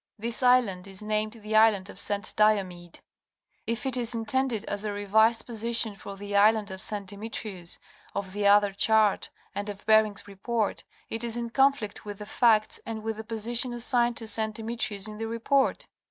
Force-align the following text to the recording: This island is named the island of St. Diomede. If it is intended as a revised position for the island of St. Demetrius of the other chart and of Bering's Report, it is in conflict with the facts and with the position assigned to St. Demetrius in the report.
This 0.17 0.41
island 0.41 0.87
is 0.87 1.03
named 1.03 1.33
the 1.33 1.55
island 1.55 1.87
of 1.87 1.99
St. 1.99 2.33
Diomede. 2.35 3.01
If 3.67 3.85
it 3.85 3.95
is 3.95 4.15
intended 4.15 4.65
as 4.65 4.83
a 4.83 4.91
revised 4.91 5.45
position 5.45 5.93
for 5.93 6.15
the 6.17 6.35
island 6.35 6.71
of 6.71 6.81
St. 6.81 7.05
Demetrius 7.05 7.77
of 8.15 8.33
the 8.33 8.47
other 8.47 8.71
chart 8.71 9.29
and 9.53 9.69
of 9.69 9.85
Bering's 9.85 10.27
Report, 10.27 10.83
it 11.11 11.23
is 11.23 11.37
in 11.37 11.51
conflict 11.51 12.03
with 12.03 12.17
the 12.17 12.25
facts 12.25 12.79
and 12.83 13.03
with 13.03 13.17
the 13.17 13.23
position 13.23 13.73
assigned 13.73 14.17
to 14.17 14.25
St. 14.25 14.55
Demetrius 14.55 15.07
in 15.07 15.19
the 15.19 15.27
report. 15.27 15.85